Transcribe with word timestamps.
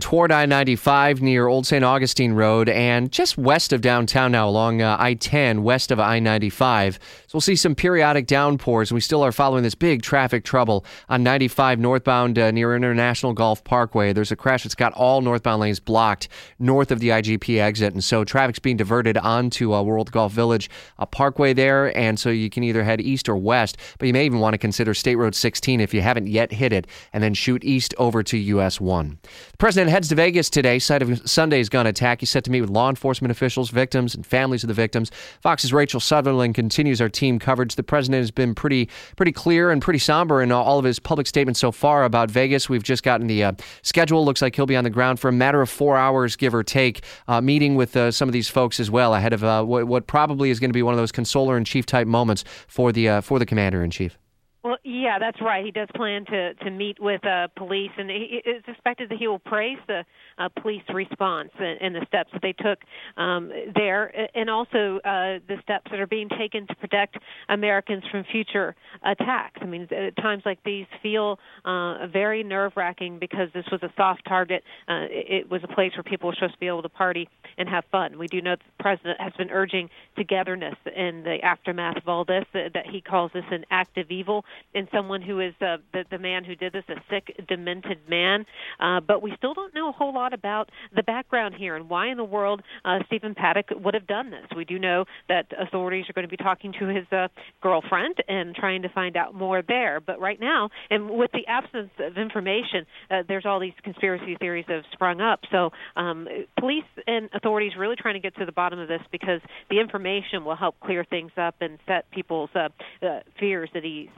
toward 0.00 0.32
I 0.32 0.46
95 0.46 1.22
near 1.22 1.46
Old 1.46 1.66
St. 1.66 1.84
Augustine 1.84 2.32
Road 2.32 2.68
and 2.68 3.10
just 3.12 3.36
west 3.36 3.72
of 3.72 3.80
downtown 3.80 4.32
now 4.32 4.48
along 4.48 4.82
uh, 4.82 4.96
I 4.98 5.14
10 5.14 5.62
west 5.62 5.90
of 5.90 6.00
I 6.00 6.18
95. 6.18 6.94
So 6.94 7.00
we'll 7.32 7.40
see 7.40 7.56
some 7.56 7.74
periodic 7.74 8.26
downpours. 8.26 8.92
We 8.92 9.00
still 9.00 9.22
are 9.24 9.32
following 9.32 9.62
this 9.62 9.74
big 9.74 10.02
traffic 10.02 10.44
trouble 10.44 10.84
on 11.08 11.22
95 11.22 11.78
northbound 11.78 12.38
uh, 12.38 12.50
near 12.50 12.76
International 12.76 13.32
Golf 13.32 13.64
Parkway. 13.64 14.12
There's 14.12 14.32
a 14.32 14.36
crash 14.36 14.62
that's 14.62 14.74
got 14.74 14.92
all 14.92 15.20
northbound 15.20 15.60
lanes 15.60 15.80
blocked 15.80 16.28
north 16.58 16.90
of 16.90 17.00
the 17.00 17.08
IGP 17.08 17.58
exit. 17.58 17.92
And 17.92 18.02
so 18.02 18.24
traffic's 18.24 18.58
being 18.58 18.76
diverted 18.76 19.18
onto 19.18 19.74
uh, 19.74 19.82
World 19.82 20.12
Golf 20.12 20.32
Village 20.32 20.70
a 20.98 21.06
Parkway 21.06 21.52
there. 21.52 21.96
And 21.96 22.18
so 22.18 22.30
you 22.30 22.50
can 22.50 22.64
either 22.64 22.84
head 22.84 23.00
east 23.00 23.28
or 23.28 23.36
west, 23.36 23.76
but 23.98 24.06
you 24.06 24.12
may 24.12 24.26
even 24.26 24.40
want 24.40 24.54
to 24.54 24.58
consider 24.58 24.94
State 24.94 25.16
Road 25.16 25.34
16 25.34 25.80
if 25.80 25.92
you 25.92 26.00
haven't 26.00 26.26
yet 26.26 26.52
hit 26.52 26.72
it, 26.72 26.86
and 27.12 27.22
then 27.22 27.34
shoot 27.34 27.64
east 27.64 27.94
over 27.98 28.22
to 28.22 28.36
US 28.36 28.80
1. 28.80 29.18
The 29.52 29.56
heads 29.76 30.08
to 30.08 30.14
Vegas 30.14 30.48
today, 30.48 30.78
site 30.78 31.02
of 31.02 31.28
Sunday's 31.28 31.68
gun 31.68 31.86
attack. 31.86 32.20
He's 32.20 32.30
set 32.30 32.44
to 32.44 32.50
meet 32.50 32.60
with 32.60 32.70
law 32.70 32.88
enforcement 32.88 33.30
officials, 33.30 33.70
victims, 33.70 34.14
and 34.14 34.24
families 34.24 34.64
of 34.64 34.68
the 34.68 34.74
victims. 34.74 35.10
Fox's 35.40 35.72
Rachel 35.72 36.00
Sutherland 36.00 36.54
continues 36.54 37.00
our 37.00 37.08
team 37.08 37.38
coverage. 37.38 37.74
The 37.74 37.82
president 37.82 38.20
has 38.20 38.30
been 38.30 38.54
pretty 38.54 38.88
pretty 39.16 39.32
clear 39.32 39.70
and 39.70 39.82
pretty 39.82 39.98
somber 39.98 40.42
in 40.42 40.52
all 40.52 40.78
of 40.78 40.84
his 40.84 40.98
public 40.98 41.26
statements 41.26 41.60
so 41.60 41.72
far 41.72 42.04
about 42.04 42.30
Vegas. 42.30 42.68
We've 42.68 42.82
just 42.82 43.02
gotten 43.02 43.26
the 43.26 43.44
uh, 43.44 43.52
schedule. 43.82 44.24
Looks 44.24 44.42
like 44.42 44.56
he'll 44.56 44.66
be 44.66 44.76
on 44.76 44.84
the 44.84 44.90
ground 44.90 45.20
for 45.20 45.28
a 45.28 45.32
matter 45.32 45.60
of 45.60 45.68
four 45.68 45.96
hours, 45.96 46.36
give 46.36 46.54
or 46.54 46.62
take, 46.62 47.02
uh, 47.28 47.40
meeting 47.40 47.74
with 47.74 47.96
uh, 47.96 48.10
some 48.10 48.28
of 48.28 48.32
these 48.32 48.48
folks 48.48 48.80
as 48.80 48.90
well 48.90 49.14
ahead 49.14 49.32
of 49.32 49.44
uh, 49.44 49.62
what, 49.64 49.86
what, 49.86 50.06
probably 50.06 50.50
is 50.50 50.60
going 50.60 50.70
to 50.70 50.74
be 50.74 50.82
one 50.82 50.94
of 50.94 50.98
those 50.98 51.12
consoler 51.12 51.56
in 51.56 51.64
chief 51.64 51.86
type 51.86 52.06
moments 52.06 52.44
for 52.68 52.92
the 52.92 53.08
uh, 53.08 53.20
for 53.20 53.38
the 53.38 53.46
commander 53.46 53.82
in 53.82 53.90
chief. 53.90 54.18
Yeah, 55.04 55.18
that's 55.18 55.38
right. 55.42 55.62
He 55.62 55.70
does 55.70 55.88
plan 55.94 56.24
to 56.24 56.54
to 56.54 56.70
meet 56.70 56.98
with 56.98 57.26
uh, 57.26 57.48
police, 57.56 57.90
and 57.98 58.10
it's 58.10 58.66
expected 58.66 59.10
that 59.10 59.18
he 59.18 59.28
will 59.28 59.38
praise 59.38 59.76
the 59.86 60.02
uh, 60.38 60.48
police 60.48 60.82
response 60.90 61.50
and, 61.58 61.78
and 61.82 61.94
the 61.94 62.06
steps 62.06 62.30
that 62.32 62.40
they 62.40 62.54
took 62.54 62.78
um, 63.18 63.52
there, 63.74 64.10
and 64.34 64.48
also 64.48 65.00
uh, 65.04 65.44
the 65.46 65.56
steps 65.62 65.90
that 65.90 66.00
are 66.00 66.06
being 66.06 66.30
taken 66.30 66.66
to 66.68 66.74
protect 66.76 67.18
Americans 67.50 68.02
from 68.10 68.24
future 68.32 68.74
attacks. 69.02 69.60
I 69.60 69.66
mean, 69.66 69.86
at 69.92 70.16
times 70.16 70.42
like 70.46 70.60
these 70.64 70.86
feel 71.02 71.38
uh, 71.66 72.06
very 72.06 72.42
nerve-wracking 72.42 73.18
because 73.18 73.50
this 73.52 73.66
was 73.70 73.82
a 73.82 73.92
soft 73.98 74.24
target. 74.26 74.64
Uh, 74.88 75.04
it, 75.10 75.50
was 75.50 75.60
a 75.62 75.68
place 75.68 75.92
where 75.96 76.02
people 76.02 76.28
were 76.30 76.34
supposed 76.34 76.54
to 76.54 76.60
be 76.60 76.66
able 76.66 76.80
to 76.80 76.88
party 76.88 77.28
and 77.58 77.68
have 77.68 77.84
fun. 77.92 78.16
We 78.16 78.26
do 78.26 78.40
know 78.40 78.56
the 78.56 78.82
president 78.82 79.20
has 79.20 79.34
been 79.34 79.50
urging 79.50 79.90
togetherness 80.16 80.76
in 80.96 81.24
the 81.24 81.40
aftermath 81.42 81.98
of 81.98 82.08
all 82.08 82.24
this. 82.24 82.46
That, 82.54 82.72
that 82.72 82.86
he 82.86 83.02
calls 83.02 83.32
this 83.34 83.44
an 83.50 83.66
act 83.70 83.98
of 83.98 84.10
evil 84.10 84.46
in 84.72 84.88
someone 84.94 85.22
who 85.22 85.40
is 85.40 85.54
uh, 85.60 85.76
the 85.92 86.04
the 86.10 86.18
man 86.18 86.44
who 86.44 86.54
did 86.54 86.72
this, 86.72 86.84
a 86.88 86.94
sick, 87.10 87.34
demented 87.48 87.98
man. 88.08 88.44
Uh, 88.80 89.00
but 89.00 89.22
we 89.22 89.32
still 89.36 89.54
don't 89.54 89.74
know 89.74 89.88
a 89.88 89.92
whole 89.92 90.14
lot 90.14 90.32
about 90.32 90.70
the 90.94 91.02
background 91.02 91.54
here 91.56 91.76
and 91.76 91.88
why 91.88 92.08
in 92.10 92.16
the 92.16 92.24
world 92.24 92.62
uh, 92.84 92.98
Stephen 93.06 93.34
Paddock 93.34 93.66
would 93.70 93.94
have 93.94 94.06
done 94.06 94.30
this. 94.30 94.46
We 94.56 94.64
do 94.64 94.78
know 94.78 95.04
that 95.28 95.46
authorities 95.58 96.06
are 96.08 96.12
going 96.12 96.26
to 96.26 96.36
be 96.36 96.42
talking 96.42 96.72
to 96.78 96.86
his 96.86 97.04
uh, 97.12 97.28
girlfriend 97.62 98.16
and 98.28 98.54
trying 98.54 98.82
to 98.82 98.88
find 98.88 99.16
out 99.16 99.34
more 99.34 99.62
there. 99.62 100.00
But 100.00 100.20
right 100.20 100.40
now, 100.40 100.70
and 100.90 101.10
with 101.10 101.30
the 101.32 101.46
absence 101.46 101.90
of 101.98 102.16
information, 102.16 102.86
uh, 103.10 103.22
there's 103.26 103.46
all 103.46 103.60
these 103.60 103.72
conspiracy 103.82 104.36
theories 104.36 104.64
that 104.68 104.76
have 104.76 104.84
sprung 104.92 105.20
up. 105.20 105.40
So 105.50 105.70
um, 105.96 106.28
police 106.58 106.84
and 107.06 107.28
authorities 107.34 107.72
really 107.78 107.96
trying 107.96 108.14
to 108.14 108.20
get 108.20 108.36
to 108.36 108.46
the 108.46 108.52
bottom 108.52 108.78
of 108.78 108.88
this 108.88 109.02
because 109.10 109.40
the 109.70 109.80
information 109.80 110.44
will 110.44 110.56
help 110.56 110.78
clear 110.80 111.04
things 111.04 111.32
up 111.36 111.56
and 111.60 111.78
set 111.86 112.10
people's 112.10 112.50
uh, 112.54 112.68
uh, 113.02 113.20
fears 113.38 113.70
at 113.74 113.84
ease. 113.84 114.08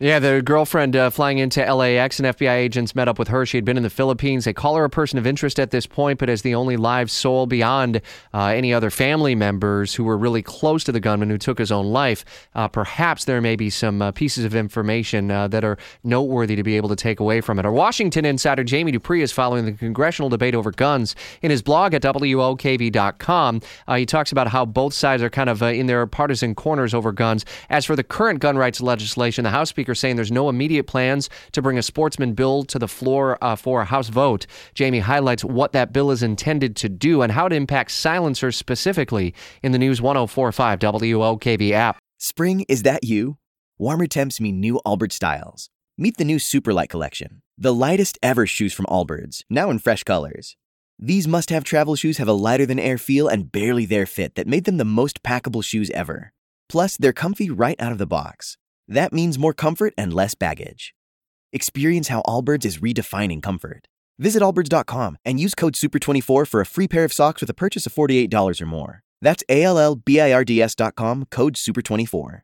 Yeah, 0.00 0.18
the 0.18 0.42
girlfriend 0.42 0.96
uh, 0.96 1.08
flying 1.10 1.38
into 1.38 1.62
LAX 1.72 2.18
and 2.18 2.26
FBI 2.26 2.50
agents 2.50 2.96
met 2.96 3.06
up 3.06 3.16
with 3.16 3.28
her. 3.28 3.46
She 3.46 3.56
had 3.56 3.64
been 3.64 3.76
in 3.76 3.84
the 3.84 3.90
Philippines. 3.90 4.44
They 4.44 4.52
call 4.52 4.74
her 4.74 4.82
a 4.82 4.90
person 4.90 5.20
of 5.20 5.26
interest 5.26 5.60
at 5.60 5.70
this 5.70 5.86
point, 5.86 6.18
but 6.18 6.28
as 6.28 6.42
the 6.42 6.56
only 6.56 6.76
live 6.76 7.12
soul 7.12 7.46
beyond 7.46 8.00
uh, 8.34 8.46
any 8.46 8.74
other 8.74 8.90
family 8.90 9.36
members 9.36 9.94
who 9.94 10.02
were 10.02 10.18
really 10.18 10.42
close 10.42 10.82
to 10.84 10.92
the 10.92 10.98
gunman 10.98 11.30
who 11.30 11.38
took 11.38 11.58
his 11.58 11.70
own 11.70 11.86
life, 11.86 12.24
uh, 12.56 12.66
perhaps 12.66 13.24
there 13.24 13.40
may 13.40 13.54
be 13.54 13.70
some 13.70 14.02
uh, 14.02 14.10
pieces 14.10 14.44
of 14.44 14.56
information 14.56 15.30
uh, 15.30 15.46
that 15.46 15.62
are 15.62 15.78
noteworthy 16.02 16.56
to 16.56 16.64
be 16.64 16.76
able 16.76 16.88
to 16.88 16.96
take 16.96 17.20
away 17.20 17.40
from 17.40 17.60
it. 17.60 17.64
Our 17.64 17.70
Washington 17.70 18.24
insider 18.24 18.64
Jamie 18.64 18.90
Dupree 18.90 19.22
is 19.22 19.30
following 19.30 19.64
the 19.64 19.72
congressional 19.74 20.28
debate 20.28 20.56
over 20.56 20.72
guns. 20.72 21.14
In 21.40 21.52
his 21.52 21.62
blog 21.62 21.94
at 21.94 22.02
WOKV.com, 22.02 23.60
uh, 23.86 23.94
he 23.94 24.06
talks 24.06 24.32
about 24.32 24.48
how 24.48 24.64
both 24.64 24.92
sides 24.92 25.22
are 25.22 25.30
kind 25.30 25.48
of 25.48 25.62
in 25.62 25.86
their 25.86 26.04
partisan 26.08 26.56
corners 26.56 26.94
over 26.94 27.12
guns. 27.12 27.44
As 27.70 27.84
for 27.84 27.94
the 27.94 28.02
current 28.02 28.40
gun 28.40 28.58
rights 28.58 28.80
legislation, 28.80 29.44
the 29.44 29.50
House 29.50 29.68
Speaker 29.68 29.83
Speaker 29.84 29.94
saying 29.94 30.16
there's 30.16 30.32
no 30.32 30.48
immediate 30.48 30.84
plans 30.84 31.28
to 31.52 31.60
bring 31.60 31.76
a 31.76 31.82
sportsman 31.82 32.32
bill 32.32 32.64
to 32.64 32.78
the 32.78 32.88
floor 32.88 33.36
uh, 33.44 33.54
for 33.54 33.82
a 33.82 33.84
House 33.84 34.08
vote. 34.08 34.46
Jamie 34.72 35.00
highlights 35.00 35.44
what 35.44 35.72
that 35.72 35.92
bill 35.92 36.10
is 36.10 36.22
intended 36.22 36.74
to 36.76 36.88
do 36.88 37.20
and 37.20 37.30
how 37.30 37.44
it 37.44 37.52
impacts 37.52 37.92
silencers 37.92 38.56
specifically 38.56 39.34
in 39.62 39.72
the 39.72 39.78
News 39.78 40.00
1045 40.00 40.78
WOKV 40.78 41.72
app. 41.72 41.98
Spring, 42.16 42.64
is 42.66 42.82
that 42.84 43.04
you? 43.04 43.36
Warmer 43.76 44.06
temps 44.06 44.40
mean 44.40 44.58
new 44.58 44.80
Allbirds 44.86 45.12
styles. 45.12 45.68
Meet 45.98 46.16
the 46.16 46.24
new 46.24 46.38
Superlight 46.38 46.88
Collection, 46.88 47.42
the 47.58 47.74
lightest 47.74 48.18
ever 48.22 48.46
shoes 48.46 48.72
from 48.72 48.86
Allbirds, 48.86 49.42
now 49.50 49.68
in 49.68 49.78
fresh 49.78 50.02
colors. 50.02 50.56
These 50.98 51.28
must 51.28 51.50
have 51.50 51.62
travel 51.62 51.94
shoes 51.94 52.16
have 52.16 52.28
a 52.28 52.32
lighter 52.32 52.64
than 52.64 52.78
air 52.78 52.96
feel 52.96 53.28
and 53.28 53.52
barely 53.52 53.84
there 53.84 54.06
fit 54.06 54.34
that 54.36 54.46
made 54.46 54.64
them 54.64 54.78
the 54.78 54.86
most 54.86 55.22
packable 55.22 55.62
shoes 55.62 55.90
ever. 55.90 56.32
Plus, 56.70 56.96
they're 56.96 57.12
comfy 57.12 57.50
right 57.50 57.78
out 57.78 57.92
of 57.92 57.98
the 57.98 58.06
box. 58.06 58.56
That 58.88 59.12
means 59.12 59.38
more 59.38 59.54
comfort 59.54 59.94
and 59.96 60.12
less 60.12 60.34
baggage. 60.34 60.94
Experience 61.52 62.08
how 62.08 62.22
Allbirds 62.22 62.64
is 62.64 62.78
redefining 62.78 63.42
comfort. 63.42 63.86
Visit 64.18 64.42
allbirds.com 64.42 65.18
and 65.24 65.40
use 65.40 65.54
code 65.54 65.74
SUPER24 65.74 66.46
for 66.46 66.60
a 66.60 66.66
free 66.66 66.88
pair 66.88 67.04
of 67.04 67.12
socks 67.12 67.40
with 67.40 67.50
a 67.50 67.54
purchase 67.54 67.86
of 67.86 67.94
$48 67.94 68.60
or 68.60 68.66
more. 68.66 69.02
That's 69.20 69.42
A 69.48 69.62
L 69.62 69.78
L 69.78 69.96
B 69.96 70.20
I 70.20 70.32
R 70.32 70.44
D 70.44 70.60
S.com, 70.60 71.26
code 71.30 71.54
SUPER24. 71.54 72.40